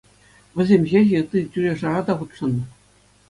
Вӗсем 0.59 0.83
ҫеҫ-и, 0.91 1.17
ытти 1.25 1.39
тӳре-шара 1.57 2.01
та 2.07 2.13
хутшӑннӑ. 2.21 2.63